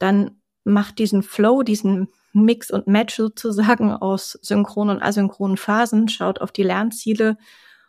dann 0.00 0.42
macht 0.64 0.98
diesen 0.98 1.22
Flow, 1.22 1.62
diesen 1.62 2.08
Mix 2.32 2.70
und 2.70 2.86
Match 2.86 3.16
sozusagen 3.16 3.92
aus 3.92 4.38
synchronen 4.42 4.96
und 4.96 5.02
asynchronen 5.02 5.56
Phasen, 5.56 6.08
schaut 6.08 6.40
auf 6.40 6.52
die 6.52 6.62
Lernziele 6.62 7.36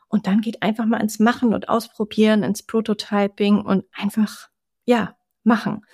und 0.08 0.28
dann 0.28 0.42
geht 0.42 0.62
einfach 0.62 0.86
mal 0.86 1.02
ins 1.02 1.20
Machen 1.20 1.54
und 1.54 1.70
Ausprobieren, 1.70 2.44
ins 2.44 2.64
Prototyping 2.64 3.62
und 3.62 3.86
einfach, 3.94 4.50
ja, 4.86 5.16
machen. 5.44 5.86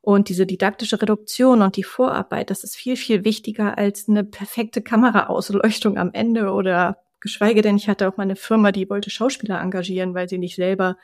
Und 0.00 0.28
diese 0.28 0.46
didaktische 0.46 1.00
Reduktion 1.02 1.60
und 1.60 1.76
die 1.76 1.82
Vorarbeit, 1.84 2.50
das 2.50 2.64
ist 2.64 2.76
viel, 2.76 2.96
viel 2.96 3.24
wichtiger 3.24 3.76
als 3.76 4.08
eine 4.08 4.24
perfekte 4.24 4.80
Kameraausleuchtung 4.80 5.98
am 5.98 6.10
Ende 6.12 6.52
oder 6.52 6.98
geschweige 7.20 7.62
denn, 7.62 7.76
ich 7.76 7.88
hatte 7.88 8.08
auch 8.08 8.16
mal 8.16 8.22
eine 8.22 8.36
Firma, 8.36 8.72
die 8.72 8.88
wollte 8.88 9.10
Schauspieler 9.10 9.60
engagieren, 9.60 10.14
weil 10.14 10.28
sie 10.28 10.38
nicht 10.38 10.56
selber 10.56 10.96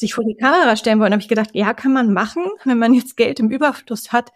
sich 0.00 0.14
vor 0.14 0.24
die 0.24 0.36
Kamera 0.36 0.76
stellen 0.76 0.98
wollen, 0.98 1.12
habe 1.12 1.22
ich 1.22 1.28
gedacht, 1.28 1.50
ja, 1.52 1.74
kann 1.74 1.92
man 1.92 2.12
machen, 2.12 2.44
wenn 2.64 2.78
man 2.78 2.94
jetzt 2.94 3.16
Geld 3.16 3.38
im 3.38 3.50
Überfluss 3.50 4.12
hat, 4.12 4.30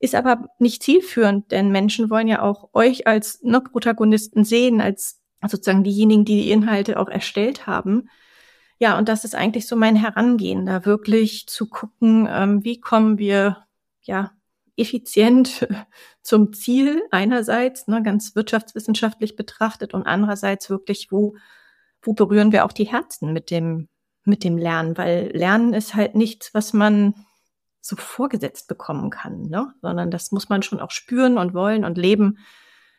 ist 0.00 0.14
aber 0.14 0.48
nicht 0.58 0.82
zielführend, 0.82 1.50
denn 1.52 1.70
Menschen 1.70 2.10
wollen 2.10 2.28
ja 2.28 2.42
auch 2.42 2.70
euch 2.72 3.06
als 3.06 3.42
ne, 3.42 3.60
Protagonisten 3.60 4.44
sehen, 4.44 4.80
als 4.80 5.20
sozusagen 5.46 5.84
diejenigen, 5.84 6.24
die 6.24 6.42
die 6.42 6.50
Inhalte 6.50 6.98
auch 6.98 7.08
erstellt 7.08 7.66
haben. 7.66 8.08
Ja, 8.78 8.98
und 8.98 9.08
das 9.08 9.24
ist 9.24 9.34
eigentlich 9.34 9.66
so 9.66 9.76
mein 9.76 9.96
Herangehen, 9.96 10.66
da 10.66 10.84
wirklich 10.84 11.46
zu 11.46 11.68
gucken, 11.68 12.28
ähm, 12.30 12.64
wie 12.64 12.80
kommen 12.80 13.18
wir 13.18 13.64
ja 14.02 14.32
effizient 14.76 15.66
zum 16.22 16.52
Ziel 16.52 17.02
einerseits, 17.10 17.86
ne, 17.86 18.02
ganz 18.02 18.34
wirtschaftswissenschaftlich 18.34 19.36
betrachtet 19.36 19.94
und 19.94 20.02
andererseits 20.06 20.70
wirklich, 20.70 21.08
wo, 21.10 21.36
wo 22.02 22.14
berühren 22.14 22.52
wir 22.52 22.64
auch 22.64 22.72
die 22.72 22.84
Herzen 22.84 23.32
mit 23.32 23.50
dem, 23.50 23.88
mit 24.24 24.44
dem 24.44 24.58
Lernen, 24.58 24.96
weil 24.96 25.30
Lernen 25.34 25.74
ist 25.74 25.94
halt 25.94 26.14
nichts, 26.14 26.54
was 26.54 26.72
man 26.72 27.14
so 27.80 27.96
vorgesetzt 27.96 28.66
bekommen 28.66 29.10
kann, 29.10 29.42
ne? 29.42 29.74
sondern 29.82 30.10
das 30.10 30.32
muss 30.32 30.48
man 30.48 30.62
schon 30.62 30.80
auch 30.80 30.90
spüren 30.90 31.36
und 31.36 31.52
wollen 31.52 31.84
und 31.84 31.98
leben, 31.98 32.38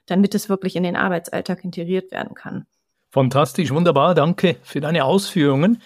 damit 0.05 0.36
es 0.36 0.50
wirklich 0.50 0.75
in 0.75 0.84
den 0.84 0.96
Arbeitsalltag 0.96 1.63
integriert 1.63 2.12
werden 2.12 2.36
kann. 2.36 2.67
Fantastisch, 3.10 3.72
wunderbar, 3.72 4.13
danke 4.13 4.58
für 4.62 4.82
deine 4.82 5.05
Ausführungen. 5.05 5.82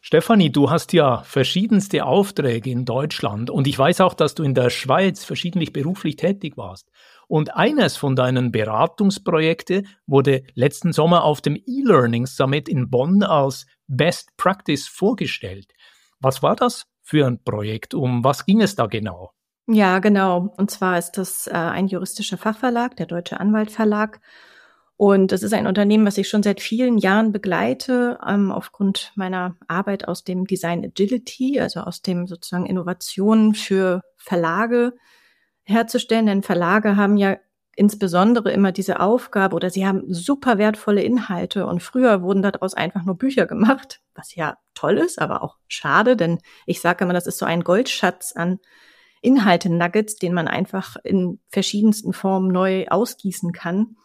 Stefanie, 0.00 0.50
du 0.50 0.70
hast 0.70 0.92
ja 0.92 1.22
verschiedenste 1.24 2.06
Aufträge 2.06 2.70
in 2.70 2.84
Deutschland 2.84 3.50
und 3.50 3.66
ich 3.66 3.78
weiß 3.78 4.00
auch, 4.00 4.14
dass 4.14 4.34
du 4.34 4.44
in 4.44 4.54
der 4.54 4.70
Schweiz 4.70 5.24
verschiedentlich 5.24 5.72
beruflich 5.72 6.16
tätig 6.16 6.56
warst. 6.56 6.88
Und 7.28 7.54
eines 7.54 7.96
von 7.96 8.16
deinen 8.16 8.50
Beratungsprojekte 8.50 9.84
wurde 10.06 10.42
letzten 10.54 10.92
Sommer 10.92 11.24
auf 11.24 11.42
dem 11.42 11.56
E-Learning 11.56 12.26
Summit 12.26 12.68
in 12.68 12.88
Bonn 12.88 13.22
als 13.22 13.66
Best 13.86 14.36
Practice 14.38 14.88
vorgestellt. 14.88 15.72
Was 16.20 16.42
war 16.42 16.56
das 16.56 16.86
für 17.02 17.26
ein 17.26 17.42
Projekt? 17.44 17.94
Um 17.94 18.24
was 18.24 18.46
ging 18.46 18.62
es 18.62 18.74
da 18.74 18.86
genau? 18.86 19.32
Ja, 19.66 19.98
genau. 19.98 20.54
Und 20.56 20.70
zwar 20.70 20.98
ist 20.98 21.12
das 21.12 21.46
äh, 21.46 21.50
ein 21.50 21.86
juristischer 21.86 22.38
Fachverlag, 22.38 22.96
der 22.96 23.04
Deutsche 23.04 23.38
Anwalt 23.38 23.70
Verlag. 23.70 24.20
Und 24.96 25.30
das 25.30 25.42
ist 25.42 25.52
ein 25.52 25.66
Unternehmen, 25.66 26.06
was 26.06 26.18
ich 26.18 26.28
schon 26.28 26.42
seit 26.42 26.60
vielen 26.60 26.96
Jahren 26.96 27.30
begleite, 27.30 28.18
ähm, 28.26 28.50
aufgrund 28.50 29.12
meiner 29.14 29.54
Arbeit 29.68 30.08
aus 30.08 30.24
dem 30.24 30.46
Design 30.46 30.84
Agility, 30.84 31.60
also 31.60 31.80
aus 31.80 32.00
dem 32.00 32.26
sozusagen 32.26 32.66
Innovationen 32.66 33.54
für 33.54 34.00
Verlage 34.16 34.94
herzustellen. 35.68 36.26
Denn 36.26 36.42
Verlage 36.42 36.96
haben 36.96 37.16
ja 37.16 37.36
insbesondere 37.76 38.50
immer 38.50 38.72
diese 38.72 38.98
Aufgabe 38.98 39.54
oder 39.54 39.70
sie 39.70 39.86
haben 39.86 40.02
super 40.12 40.58
wertvolle 40.58 41.02
Inhalte 41.02 41.64
und 41.64 41.80
früher 41.80 42.22
wurden 42.22 42.42
daraus 42.42 42.74
einfach 42.74 43.04
nur 43.04 43.16
Bücher 43.16 43.46
gemacht, 43.46 44.00
was 44.16 44.34
ja 44.34 44.58
toll 44.74 44.98
ist, 44.98 45.20
aber 45.20 45.42
auch 45.42 45.58
schade, 45.68 46.16
denn 46.16 46.40
ich 46.66 46.80
sage 46.80 47.04
immer, 47.04 47.14
das 47.14 47.28
ist 47.28 47.38
so 47.38 47.46
ein 47.46 47.62
Goldschatz 47.62 48.32
an 48.34 48.58
Inhalte-Nuggets, 49.22 50.16
den 50.16 50.34
man 50.34 50.48
einfach 50.48 50.96
in 51.04 51.38
verschiedensten 51.50 52.12
Formen 52.12 52.48
neu 52.48 52.86
ausgießen 52.88 53.52
kann. 53.52 53.96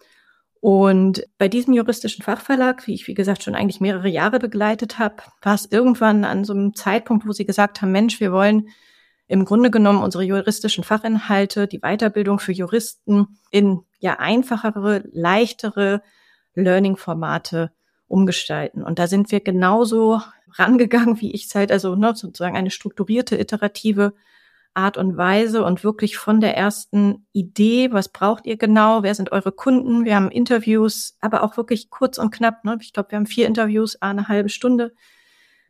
Und 0.59 1.27
bei 1.37 1.47
diesem 1.47 1.73
juristischen 1.73 2.23
Fachverlag, 2.23 2.87
wie 2.87 2.93
ich, 2.93 3.07
wie 3.07 3.13
gesagt, 3.15 3.43
schon 3.43 3.55
eigentlich 3.55 3.81
mehrere 3.81 4.07
Jahre 4.07 4.39
begleitet 4.39 4.97
habe, 4.97 5.17
war 5.41 5.55
es 5.55 5.67
irgendwann 5.71 6.25
an 6.25 6.45
so 6.45 6.53
einem 6.53 6.73
Zeitpunkt, 6.73 7.27
wo 7.27 7.31
sie 7.31 7.45
gesagt 7.45 7.81
haben, 7.81 7.91
Mensch, 7.91 8.19
wir 8.19 8.31
wollen 8.31 8.69
im 9.33 9.45
Grunde 9.45 9.71
genommen 9.71 10.03
unsere 10.03 10.23
juristischen 10.23 10.83
Fachinhalte, 10.83 11.65
die 11.67 11.79
Weiterbildung 11.79 12.37
für 12.37 12.51
Juristen 12.51 13.39
in 13.49 13.81
ja 13.97 14.19
einfachere, 14.19 15.03
leichtere 15.11 16.03
Learning-Formate 16.53 17.71
umgestalten. 18.07 18.83
Und 18.83 18.99
da 18.99 19.07
sind 19.07 19.31
wir 19.31 19.39
genauso 19.39 20.21
rangegangen, 20.51 21.19
wie 21.19 21.33
ich 21.33 21.45
es 21.45 21.55
halt, 21.55 21.71
also 21.71 21.95
ne, 21.95 22.13
sozusagen 22.15 22.55
eine 22.55 22.69
strukturierte, 22.69 23.35
iterative 23.35 24.13
Art 24.75 24.97
und 24.97 25.17
Weise 25.17 25.63
und 25.63 25.83
wirklich 25.83 26.15
von 26.15 26.39
der 26.39 26.55
ersten 26.55 27.25
Idee, 27.31 27.91
was 27.91 28.09
braucht 28.09 28.45
ihr 28.45 28.57
genau, 28.57 29.01
wer 29.01 29.15
sind 29.15 29.31
eure 29.31 29.51
Kunden, 29.51 30.05
wir 30.05 30.15
haben 30.15 30.29
Interviews, 30.29 31.17
aber 31.21 31.41
auch 31.41 31.57
wirklich 31.57 31.89
kurz 31.89 32.19
und 32.19 32.29
knapp. 32.29 32.65
Ne? 32.65 32.77
Ich 32.81 32.93
glaube, 32.93 33.09
wir 33.09 33.17
haben 33.17 33.25
vier 33.25 33.47
Interviews, 33.47 33.99
eine 33.99 34.27
halbe 34.27 34.49
Stunde 34.49 34.93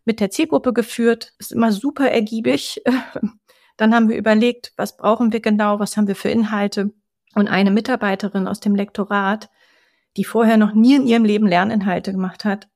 mit 0.06 0.20
der 0.20 0.30
Zielgruppe 0.30 0.74
geführt, 0.74 1.34
ist 1.40 1.52
immer 1.52 1.72
super 1.72 2.10
ergiebig. 2.10 2.82
Dann 3.78 3.96
haben 3.96 4.10
wir 4.10 4.18
überlegt, 4.18 4.74
was 4.78 4.98
brauchen 4.98 5.32
wir 5.32 5.40
genau, 5.40 5.80
was 5.80 5.98
haben 5.98 6.08
wir 6.08 6.16
für 6.16 6.30
Inhalte. 6.30 6.94
Und 7.36 7.48
eine 7.48 7.72
Mitarbeiterin 7.72 8.48
aus 8.48 8.60
dem 8.60 8.76
Lektorat, 8.76 9.50
die 10.16 10.24
vorher 10.24 10.58
noch 10.58 10.74
nie 10.74 10.96
in 10.96 11.08
ihrem 11.08 11.26
Leben 11.26 11.48
Lerninhalte 11.48 12.12
gemacht 12.12 12.46
hat, 12.46 12.68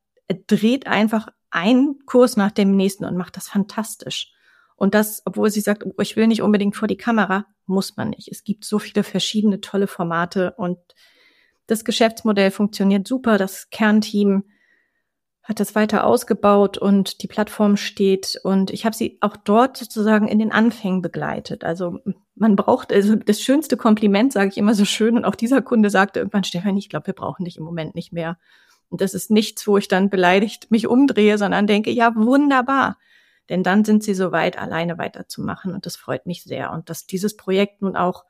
dreht 0.47 0.87
einfach 0.87 1.27
einen 1.51 1.99
Kurs 2.05 2.35
nach 2.37 2.51
dem 2.51 2.75
nächsten 2.75 3.05
und 3.05 3.15
macht 3.15 3.37
das 3.37 3.47
fantastisch. 3.49 4.33
Und 4.75 4.93
das, 4.93 5.21
obwohl 5.25 5.49
sie 5.49 5.61
sagt, 5.61 5.85
oh, 5.85 6.01
ich 6.01 6.15
will 6.15 6.27
nicht 6.27 6.41
unbedingt 6.41 6.75
vor 6.75 6.87
die 6.87 6.97
Kamera, 6.97 7.45
muss 7.65 7.97
man 7.97 8.11
nicht. 8.11 8.29
Es 8.29 8.43
gibt 8.43 8.63
so 8.65 8.79
viele 8.79 9.03
verschiedene 9.03 9.61
tolle 9.61 9.87
Formate 9.87 10.53
und 10.57 10.77
das 11.67 11.83
Geschäftsmodell 11.83 12.51
funktioniert 12.51 13.07
super. 13.07 13.37
Das 13.37 13.69
Kernteam 13.69 14.45
hat 15.47 15.61
das 15.61 15.75
weiter 15.75 16.05
ausgebaut 16.05 16.77
und 16.77 17.23
die 17.23 17.27
Plattform 17.27 17.77
steht 17.77 18.37
und 18.43 18.69
ich 18.69 18.85
habe 18.85 18.95
sie 18.95 19.17
auch 19.21 19.37
dort 19.37 19.77
sozusagen 19.77 20.27
in 20.27 20.39
den 20.39 20.51
Anfängen 20.51 21.01
begleitet. 21.01 21.63
Also 21.63 21.99
man 22.35 22.57
braucht, 22.57 22.91
also 22.91 23.15
das 23.15 23.41
schönste 23.41 23.77
Kompliment 23.77 24.33
sage 24.33 24.49
ich 24.49 24.57
immer 24.57 24.73
so 24.73 24.83
schön 24.83 25.15
und 25.15 25.23
auch 25.23 25.35
dieser 25.35 25.61
Kunde 25.61 25.89
sagte 25.89 26.19
irgendwann, 26.19 26.43
Stefan, 26.43 26.75
ich 26.75 26.89
glaube, 26.89 27.07
wir 27.07 27.13
brauchen 27.13 27.45
dich 27.45 27.57
im 27.57 27.63
Moment 27.63 27.95
nicht 27.95 28.11
mehr. 28.11 28.37
Und 28.89 28.99
das 28.99 29.13
ist 29.13 29.31
nichts, 29.31 29.65
wo 29.67 29.77
ich 29.77 29.87
dann 29.87 30.09
beleidigt 30.09 30.69
mich 30.69 30.87
umdrehe, 30.87 31.37
sondern 31.37 31.65
denke, 31.65 31.91
ja, 31.91 32.13
wunderbar. 32.13 32.97
Denn 33.49 33.63
dann 33.63 33.85
sind 33.85 34.03
sie 34.03 34.13
so 34.13 34.33
weit, 34.33 34.59
alleine 34.59 34.97
weiterzumachen. 34.97 35.73
Und 35.73 35.85
das 35.85 35.95
freut 35.95 36.25
mich 36.25 36.43
sehr. 36.43 36.73
Und 36.73 36.89
dass 36.89 37.05
dieses 37.05 37.37
Projekt 37.37 37.81
nun 37.81 37.95
auch 37.95 38.25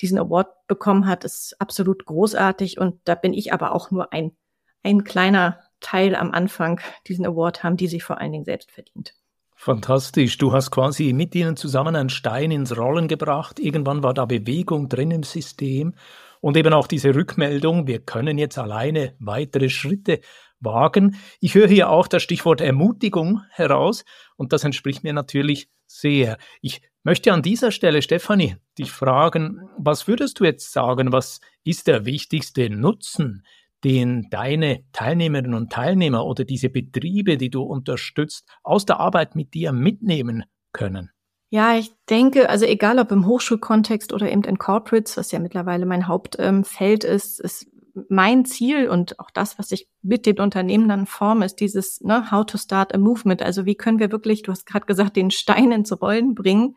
diesen 0.00 0.18
Award 0.18 0.48
bekommen 0.68 1.06
hat, 1.06 1.24
ist 1.24 1.56
absolut 1.60 2.04
großartig. 2.06 2.78
Und 2.78 3.00
da 3.04 3.16
bin 3.16 3.32
ich 3.32 3.52
aber 3.52 3.74
auch 3.74 3.90
nur 3.90 4.12
ein, 4.12 4.36
ein 4.84 5.02
kleiner 5.02 5.58
Teil 5.82 6.14
am 6.14 6.32
Anfang, 6.32 6.80
diesen 7.06 7.26
Award 7.26 7.62
haben, 7.62 7.76
die 7.76 7.88
sich 7.88 8.02
vor 8.02 8.18
allen 8.18 8.32
Dingen 8.32 8.44
selbst 8.44 8.70
verdient. 8.70 9.14
Fantastisch. 9.54 10.38
Du 10.38 10.52
hast 10.52 10.72
quasi 10.72 11.12
mit 11.12 11.34
ihnen 11.34 11.56
zusammen 11.56 11.94
einen 11.94 12.08
Stein 12.08 12.50
ins 12.50 12.76
Rollen 12.76 13.06
gebracht. 13.06 13.60
Irgendwann 13.60 14.02
war 14.02 14.12
da 14.12 14.24
Bewegung 14.24 14.88
drin 14.88 15.12
im 15.12 15.22
System 15.22 15.94
und 16.40 16.56
eben 16.56 16.72
auch 16.74 16.88
diese 16.88 17.14
Rückmeldung, 17.14 17.86
wir 17.86 18.00
können 18.00 18.38
jetzt 18.38 18.58
alleine 18.58 19.14
weitere 19.20 19.68
Schritte 19.68 20.20
wagen. 20.58 21.16
Ich 21.38 21.54
höre 21.54 21.68
hier 21.68 21.90
auch 21.90 22.08
das 22.08 22.24
Stichwort 22.24 22.60
Ermutigung 22.60 23.42
heraus 23.50 24.04
und 24.36 24.52
das 24.52 24.64
entspricht 24.64 25.04
mir 25.04 25.12
natürlich 25.12 25.70
sehr. 25.86 26.38
Ich 26.60 26.82
möchte 27.04 27.32
an 27.32 27.42
dieser 27.42 27.70
Stelle, 27.70 28.02
Stefanie, 28.02 28.56
dich 28.78 28.90
fragen, 28.90 29.68
was 29.78 30.08
würdest 30.08 30.40
du 30.40 30.44
jetzt 30.44 30.72
sagen, 30.72 31.12
was 31.12 31.40
ist 31.62 31.86
der 31.86 32.04
wichtigste 32.04 32.68
Nutzen, 32.70 33.44
den 33.84 34.28
deine 34.30 34.84
Teilnehmerinnen 34.92 35.54
und 35.54 35.72
Teilnehmer 35.72 36.24
oder 36.24 36.44
diese 36.44 36.68
Betriebe, 36.68 37.36
die 37.36 37.50
du 37.50 37.62
unterstützt, 37.62 38.48
aus 38.62 38.86
der 38.86 39.00
Arbeit 39.00 39.34
mit 39.34 39.54
dir 39.54 39.72
mitnehmen 39.72 40.44
können? 40.72 41.10
Ja, 41.50 41.76
ich 41.76 41.92
denke, 42.08 42.48
also 42.48 42.64
egal 42.64 42.98
ob 42.98 43.12
im 43.12 43.26
Hochschulkontext 43.26 44.14
oder 44.14 44.30
eben 44.32 44.44
in 44.44 44.58
Corporates, 44.58 45.18
was 45.18 45.32
ja 45.32 45.38
mittlerweile 45.38 45.84
mein 45.84 46.08
Hauptfeld 46.08 47.04
ähm, 47.04 47.10
ist, 47.10 47.40
ist 47.40 47.66
mein 48.08 48.44
Ziel 48.44 48.88
und 48.88 49.20
auch 49.20 49.30
das, 49.30 49.58
was 49.58 49.70
ich 49.70 49.86
mit 50.00 50.24
den 50.24 50.40
Unternehmen 50.40 50.88
dann 50.88 51.04
forme, 51.06 51.44
ist 51.44 51.56
dieses 51.56 52.00
ne, 52.00 52.30
How 52.30 52.46
to 52.46 52.56
start 52.56 52.94
a 52.94 52.98
movement. 52.98 53.42
Also 53.42 53.66
wie 53.66 53.74
können 53.74 53.98
wir 53.98 54.10
wirklich, 54.10 54.42
du 54.42 54.50
hast 54.50 54.64
gerade 54.64 54.86
gesagt, 54.86 55.16
den 55.16 55.30
Stein 55.30 55.72
ins 55.72 55.92
Rollen 56.00 56.34
bringen, 56.34 56.76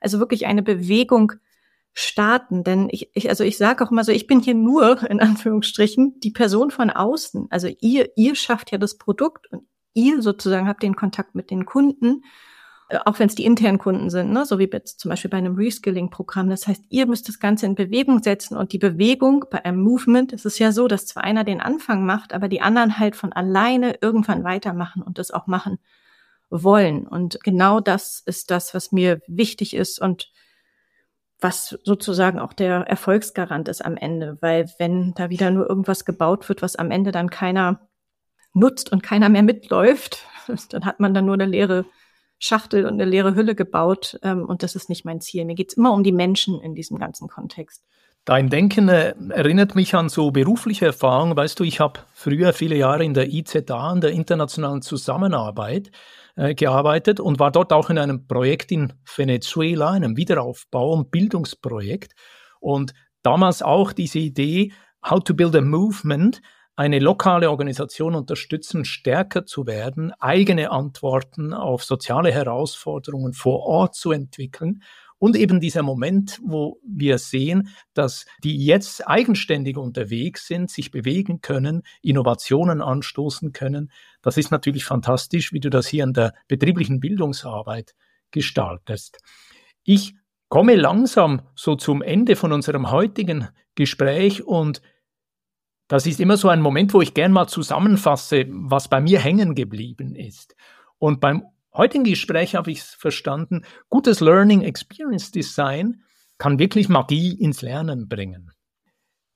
also 0.00 0.18
wirklich 0.18 0.46
eine 0.46 0.62
Bewegung 0.62 1.32
starten. 1.94 2.64
Denn 2.64 2.88
ich, 2.90 3.10
ich 3.14 3.28
also 3.28 3.44
ich 3.44 3.58
sage 3.58 3.84
auch 3.84 3.90
immer 3.90 4.04
so, 4.04 4.12
ich 4.12 4.26
bin 4.26 4.40
hier 4.40 4.54
nur 4.54 5.02
in 5.10 5.20
Anführungsstrichen 5.20 6.20
die 6.20 6.30
Person 6.30 6.70
von 6.70 6.90
außen. 6.90 7.46
Also 7.50 7.68
ihr, 7.80 8.10
ihr 8.16 8.34
schafft 8.34 8.72
ja 8.72 8.78
das 8.78 8.98
Produkt 8.98 9.50
und 9.50 9.64
ihr 9.94 10.22
sozusagen 10.22 10.68
habt 10.68 10.82
den 10.82 10.96
Kontakt 10.96 11.34
mit 11.34 11.50
den 11.50 11.66
Kunden 11.66 12.22
äh, 12.92 12.98
auch 13.06 13.18
wenn 13.18 13.28
es 13.28 13.34
die 13.34 13.44
internen 13.44 13.78
Kunden 13.78 14.10
sind, 14.10 14.32
ne, 14.32 14.44
so 14.44 14.58
wie 14.58 14.68
jetzt 14.70 15.00
zum 15.00 15.08
Beispiel 15.08 15.30
bei 15.30 15.38
einem 15.38 15.56
Reskilling-Programm. 15.56 16.50
Das 16.50 16.66
heißt, 16.66 16.84
ihr 16.90 17.06
müsst 17.06 17.28
das 17.28 17.38
Ganze 17.40 17.66
in 17.66 17.74
Bewegung 17.74 18.22
setzen 18.22 18.56
und 18.56 18.72
die 18.72 18.78
Bewegung 18.78 19.46
bei 19.50 19.64
einem 19.64 19.80
Movement, 19.80 20.32
es 20.32 20.44
ist 20.44 20.58
ja 20.58 20.72
so, 20.72 20.88
dass 20.88 21.06
zwar 21.06 21.24
einer 21.24 21.44
den 21.44 21.60
Anfang 21.60 22.04
macht, 22.04 22.34
aber 22.34 22.48
die 22.48 22.60
anderen 22.60 22.98
halt 22.98 23.16
von 23.16 23.32
alleine 23.32 23.96
irgendwann 24.02 24.44
weitermachen 24.44 25.02
und 25.02 25.18
das 25.18 25.30
auch 25.30 25.46
machen 25.46 25.78
wollen. 26.50 27.06
Und 27.06 27.42
genau 27.42 27.80
das 27.80 28.22
ist 28.24 28.50
das, 28.50 28.74
was 28.74 28.92
mir 28.92 29.22
wichtig 29.26 29.74
ist 29.74 29.98
und 29.98 30.30
was 31.42 31.78
sozusagen 31.84 32.38
auch 32.38 32.52
der 32.52 32.82
Erfolgsgarant 32.82 33.68
ist 33.68 33.84
am 33.84 33.96
Ende, 33.96 34.38
weil 34.40 34.70
wenn 34.78 35.12
da 35.14 35.30
wieder 35.30 35.50
nur 35.50 35.68
irgendwas 35.68 36.04
gebaut 36.04 36.48
wird, 36.48 36.62
was 36.62 36.76
am 36.76 36.90
Ende 36.90 37.12
dann 37.12 37.30
keiner 37.30 37.88
nutzt 38.54 38.92
und 38.92 39.02
keiner 39.02 39.28
mehr 39.28 39.42
mitläuft, 39.42 40.26
dann 40.70 40.84
hat 40.84 41.00
man 41.00 41.14
dann 41.14 41.26
nur 41.26 41.34
eine 41.34 41.46
leere 41.46 41.84
Schachtel 42.38 42.86
und 42.86 42.94
eine 42.94 43.04
leere 43.04 43.34
Hülle 43.34 43.54
gebaut. 43.54 44.18
Ähm, 44.22 44.44
und 44.44 44.62
das 44.62 44.74
ist 44.74 44.88
nicht 44.88 45.04
mein 45.04 45.20
Ziel. 45.20 45.44
Mir 45.44 45.54
geht's 45.54 45.74
immer 45.74 45.92
um 45.92 46.02
die 46.02 46.12
Menschen 46.12 46.60
in 46.60 46.74
diesem 46.74 46.98
ganzen 46.98 47.28
Kontext. 47.28 47.84
Dein 48.24 48.48
Denken 48.50 48.88
äh, 48.88 49.14
erinnert 49.30 49.74
mich 49.74 49.96
an 49.96 50.08
so 50.08 50.30
berufliche 50.30 50.86
Erfahrungen. 50.86 51.36
Weißt 51.36 51.58
du, 51.58 51.64
ich 51.64 51.80
habe 51.80 52.00
früher 52.12 52.52
viele 52.52 52.76
Jahre 52.76 53.04
in 53.04 53.14
der 53.14 53.32
IZA, 53.32 53.92
in 53.92 54.00
der 54.00 54.12
internationalen 54.12 54.80
Zusammenarbeit, 54.80 55.90
äh, 56.36 56.54
gearbeitet 56.54 57.18
und 57.18 57.40
war 57.40 57.50
dort 57.50 57.72
auch 57.72 57.90
in 57.90 57.98
einem 57.98 58.28
Projekt 58.28 58.70
in 58.70 58.92
Venezuela, 59.16 59.90
einem 59.90 60.16
Wiederaufbau- 60.16 60.92
und 60.92 61.10
Bildungsprojekt. 61.10 62.14
Und 62.60 62.94
damals 63.24 63.60
auch 63.60 63.92
diese 63.92 64.20
Idee, 64.20 64.72
how 65.04 65.22
to 65.22 65.34
build 65.34 65.56
a 65.56 65.60
movement, 65.60 66.40
eine 66.76 67.00
lokale 67.00 67.50
Organisation 67.50 68.14
unterstützen, 68.14 68.84
stärker 68.84 69.46
zu 69.46 69.66
werden, 69.66 70.12
eigene 70.20 70.70
Antworten 70.70 71.52
auf 71.52 71.82
soziale 71.82 72.32
Herausforderungen 72.32 73.32
vor 73.32 73.66
Ort 73.66 73.96
zu 73.96 74.12
entwickeln. 74.12 74.82
Und 75.22 75.36
eben 75.36 75.60
dieser 75.60 75.84
Moment, 75.84 76.40
wo 76.42 76.80
wir 76.84 77.16
sehen, 77.16 77.68
dass 77.94 78.26
die 78.42 78.56
jetzt 78.56 79.06
eigenständig 79.06 79.76
unterwegs 79.76 80.48
sind, 80.48 80.68
sich 80.68 80.90
bewegen 80.90 81.40
können, 81.40 81.84
Innovationen 82.02 82.82
anstoßen 82.82 83.52
können, 83.52 83.92
das 84.20 84.36
ist 84.36 84.50
natürlich 84.50 84.84
fantastisch, 84.84 85.52
wie 85.52 85.60
du 85.60 85.70
das 85.70 85.86
hier 85.86 86.02
in 86.02 86.12
der 86.12 86.34
betrieblichen 86.48 86.98
Bildungsarbeit 86.98 87.94
gestaltest. 88.32 89.18
Ich 89.84 90.16
komme 90.48 90.74
langsam 90.74 91.42
so 91.54 91.76
zum 91.76 92.02
Ende 92.02 92.34
von 92.34 92.50
unserem 92.50 92.90
heutigen 92.90 93.46
Gespräch 93.76 94.42
und 94.42 94.82
das 95.86 96.04
ist 96.08 96.18
immer 96.18 96.36
so 96.36 96.48
ein 96.48 96.60
Moment, 96.60 96.94
wo 96.94 97.00
ich 97.00 97.14
gern 97.14 97.30
mal 97.30 97.46
zusammenfasse, 97.46 98.46
was 98.48 98.88
bei 98.88 99.00
mir 99.00 99.20
hängen 99.20 99.54
geblieben 99.54 100.16
ist. 100.16 100.56
Und 100.98 101.20
beim 101.20 101.44
heutigen 101.74 102.04
Gespräch 102.04 102.54
habe 102.54 102.70
ich 102.70 102.80
es 102.80 102.94
verstanden, 102.94 103.64
gutes 103.88 104.20
Learning 104.20 104.62
Experience 104.62 105.30
Design 105.30 106.02
kann 106.38 106.58
wirklich 106.58 106.88
Magie 106.88 107.32
ins 107.32 107.62
Lernen 107.62 108.08
bringen. 108.08 108.52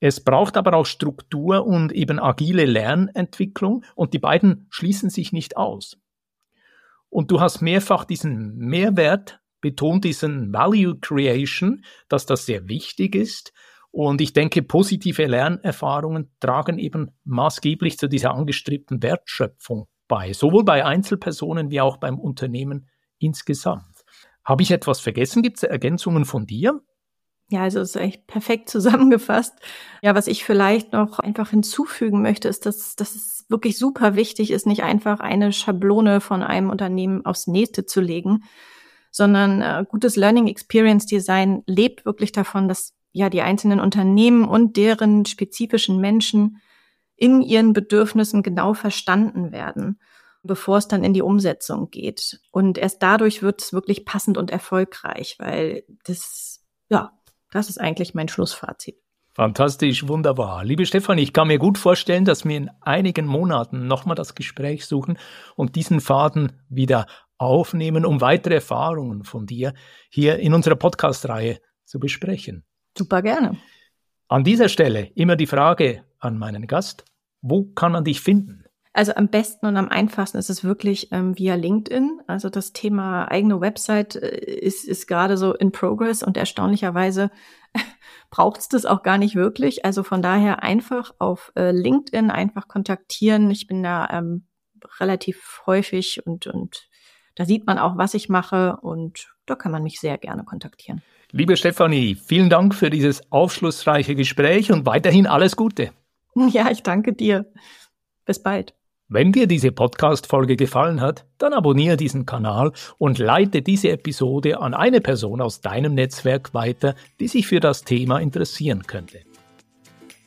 Es 0.00 0.22
braucht 0.22 0.56
aber 0.56 0.74
auch 0.74 0.86
Struktur 0.86 1.66
und 1.66 1.92
eben 1.92 2.20
agile 2.20 2.66
Lernentwicklung 2.66 3.84
und 3.94 4.12
die 4.12 4.18
beiden 4.18 4.66
schließen 4.70 5.08
sich 5.08 5.32
nicht 5.32 5.56
aus. 5.56 5.98
Und 7.08 7.30
du 7.30 7.40
hast 7.40 7.62
mehrfach 7.62 8.04
diesen 8.04 8.56
Mehrwert 8.58 9.40
betont 9.60 10.04
diesen 10.04 10.52
Value 10.52 10.98
Creation, 11.00 11.84
dass 12.08 12.26
das 12.26 12.44
sehr 12.46 12.68
wichtig 12.68 13.14
ist. 13.14 13.52
Und 13.90 14.20
ich 14.20 14.34
denke, 14.34 14.62
positive 14.62 15.24
Lernerfahrungen 15.24 16.30
tragen 16.40 16.78
eben 16.78 17.12
maßgeblich 17.24 17.98
zu 17.98 18.08
dieser 18.08 18.34
angestrebten 18.34 19.02
Wertschöpfung 19.02 19.88
bei, 20.08 20.32
sowohl 20.32 20.64
bei 20.64 20.84
Einzelpersonen 20.84 21.70
wie 21.70 21.80
auch 21.80 21.96
beim 21.98 22.18
Unternehmen 22.18 22.88
insgesamt. 23.18 24.04
Habe 24.44 24.62
ich 24.62 24.70
etwas 24.70 25.00
vergessen? 25.00 25.42
Gibt 25.42 25.58
es 25.58 25.62
Ergänzungen 25.64 26.24
von 26.24 26.46
dir? 26.46 26.80
Ja, 27.48 27.62
also 27.62 27.80
es 27.80 27.90
ist 27.90 28.00
echt 28.00 28.26
perfekt 28.26 28.68
zusammengefasst. 28.70 29.54
Ja, 30.02 30.14
was 30.14 30.26
ich 30.26 30.44
vielleicht 30.44 30.92
noch 30.92 31.18
einfach 31.18 31.50
hinzufügen 31.50 32.22
möchte, 32.22 32.48
ist, 32.48 32.66
dass, 32.66 32.96
dass 32.96 33.14
es 33.14 33.44
wirklich 33.48 33.78
super 33.78 34.16
wichtig 34.16 34.50
ist, 34.50 34.66
nicht 34.66 34.82
einfach 34.82 35.20
eine 35.20 35.52
Schablone 35.52 36.20
von 36.20 36.42
einem 36.42 36.70
Unternehmen 36.70 37.24
aufs 37.24 37.46
nächste 37.46 37.86
zu 37.86 38.00
legen, 38.00 38.44
sondern 39.10 39.62
äh, 39.62 39.84
gutes 39.88 40.16
Learning 40.16 40.48
Experience 40.48 41.06
Design 41.06 41.62
lebt 41.66 42.04
wirklich 42.04 42.32
davon, 42.32 42.68
dass 42.68 42.94
ja 43.12 43.30
die 43.30 43.42
einzelnen 43.42 43.80
Unternehmen 43.80 44.44
und 44.46 44.76
deren 44.76 45.24
spezifischen 45.24 46.00
Menschen 46.00 46.60
in 47.16 47.42
ihren 47.42 47.72
Bedürfnissen 47.72 48.42
genau 48.42 48.74
verstanden 48.74 49.52
werden, 49.52 50.00
bevor 50.42 50.78
es 50.78 50.88
dann 50.88 51.02
in 51.02 51.14
die 51.14 51.22
Umsetzung 51.22 51.90
geht. 51.90 52.40
Und 52.50 52.78
erst 52.78 53.02
dadurch 53.02 53.42
wird 53.42 53.62
es 53.62 53.72
wirklich 53.72 54.04
passend 54.04 54.38
und 54.38 54.50
erfolgreich, 54.50 55.36
weil 55.38 55.84
das, 56.04 56.64
ja, 56.88 57.12
das 57.50 57.68
ist 57.68 57.80
eigentlich 57.80 58.14
mein 58.14 58.28
Schlussfazit. 58.28 58.96
Fantastisch, 59.34 60.08
wunderbar. 60.08 60.64
Liebe 60.64 60.86
Stefanie, 60.86 61.22
ich 61.22 61.34
kann 61.34 61.48
mir 61.48 61.58
gut 61.58 61.76
vorstellen, 61.76 62.24
dass 62.24 62.46
wir 62.46 62.56
in 62.56 62.70
einigen 62.80 63.26
Monaten 63.26 63.86
nochmal 63.86 64.14
das 64.14 64.34
Gespräch 64.34 64.86
suchen 64.86 65.18
und 65.56 65.76
diesen 65.76 66.00
Faden 66.00 66.52
wieder 66.70 67.06
aufnehmen, 67.36 68.06
um 68.06 68.22
weitere 68.22 68.54
Erfahrungen 68.54 69.24
von 69.24 69.44
dir 69.44 69.74
hier 70.08 70.38
in 70.38 70.54
unserer 70.54 70.76
Podcast-Reihe 70.76 71.60
zu 71.84 72.00
besprechen. 72.00 72.64
Super 72.96 73.20
gerne. 73.20 73.58
An 74.28 74.42
dieser 74.42 74.68
Stelle 74.68 75.12
immer 75.14 75.36
die 75.36 75.46
Frage 75.46 76.02
an 76.18 76.36
meinen 76.36 76.66
Gast, 76.66 77.04
wo 77.42 77.62
kann 77.62 77.92
man 77.92 78.02
dich 78.02 78.20
finden? 78.20 78.64
Also 78.92 79.14
am 79.14 79.28
besten 79.28 79.66
und 79.66 79.76
am 79.76 79.88
einfachsten 79.88 80.38
ist 80.38 80.50
es 80.50 80.64
wirklich 80.64 81.12
ähm, 81.12 81.38
via 81.38 81.54
LinkedIn. 81.54 82.22
Also 82.26 82.48
das 82.48 82.72
Thema 82.72 83.30
eigene 83.30 83.60
Website 83.60 84.16
äh, 84.16 84.36
ist, 84.36 84.84
ist 84.84 85.06
gerade 85.06 85.36
so 85.36 85.54
in 85.54 85.70
progress 85.70 86.24
und 86.24 86.36
erstaunlicherweise 86.36 87.30
braucht 88.30 88.60
es 88.62 88.68
das 88.68 88.84
auch 88.84 89.04
gar 89.04 89.18
nicht 89.18 89.36
wirklich. 89.36 89.84
Also 89.84 90.02
von 90.02 90.22
daher 90.22 90.64
einfach 90.64 91.14
auf 91.20 91.52
äh, 91.54 91.70
LinkedIn 91.70 92.30
einfach 92.32 92.66
kontaktieren. 92.66 93.48
Ich 93.52 93.68
bin 93.68 93.84
da 93.84 94.08
ähm, 94.10 94.48
relativ 94.98 95.62
häufig 95.66 96.26
und, 96.26 96.48
und 96.48 96.88
da 97.36 97.44
sieht 97.44 97.64
man 97.64 97.78
auch, 97.78 97.96
was 97.96 98.14
ich 98.14 98.28
mache 98.28 98.78
und 98.80 99.28
da 99.44 99.54
kann 99.54 99.70
man 99.70 99.84
mich 99.84 100.00
sehr 100.00 100.18
gerne 100.18 100.42
kontaktieren. 100.42 101.02
Liebe 101.32 101.56
Stefanie, 101.56 102.14
vielen 102.14 102.50
Dank 102.50 102.74
für 102.74 102.88
dieses 102.88 103.32
aufschlussreiche 103.32 104.14
Gespräch 104.14 104.70
und 104.70 104.86
weiterhin 104.86 105.26
alles 105.26 105.56
Gute. 105.56 105.90
Ja, 106.52 106.70
ich 106.70 106.82
danke 106.82 107.14
dir. 107.14 107.46
Bis 108.26 108.42
bald. 108.42 108.74
Wenn 109.08 109.32
dir 109.32 109.46
diese 109.46 109.72
Podcast-Folge 109.72 110.56
gefallen 110.56 111.00
hat, 111.00 111.24
dann 111.38 111.54
abonniere 111.54 111.96
diesen 111.96 112.26
Kanal 112.26 112.72
und 112.98 113.18
leite 113.18 113.62
diese 113.62 113.88
Episode 113.88 114.60
an 114.60 114.74
eine 114.74 115.00
Person 115.00 115.40
aus 115.40 115.62
deinem 115.62 115.94
Netzwerk 115.94 116.52
weiter, 116.52 116.94
die 117.20 117.28
sich 117.28 117.46
für 117.46 117.60
das 117.60 117.84
Thema 117.84 118.18
interessieren 118.18 118.82
könnte. 118.86 119.20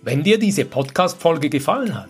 Wenn 0.01 0.23
dir 0.23 0.39
diese 0.39 0.65
Podcast-Folge 0.65 1.49
gefallen 1.49 1.93
hat, 1.93 2.09